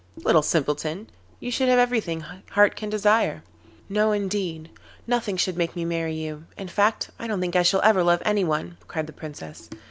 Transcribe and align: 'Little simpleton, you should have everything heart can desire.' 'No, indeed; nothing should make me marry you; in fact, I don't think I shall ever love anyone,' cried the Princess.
'Little 0.15 0.41
simpleton, 0.41 1.11
you 1.39 1.51
should 1.51 1.69
have 1.69 1.77
everything 1.77 2.21
heart 2.21 2.75
can 2.75 2.89
desire.' 2.89 3.43
'No, 3.87 4.11
indeed; 4.13 4.71
nothing 5.05 5.37
should 5.37 5.57
make 5.57 5.75
me 5.75 5.85
marry 5.85 6.15
you; 6.15 6.45
in 6.57 6.69
fact, 6.69 7.11
I 7.19 7.27
don't 7.27 7.39
think 7.39 7.55
I 7.55 7.61
shall 7.61 7.81
ever 7.83 8.03
love 8.03 8.23
anyone,' 8.25 8.77
cried 8.87 9.05
the 9.05 9.13
Princess. 9.13 9.69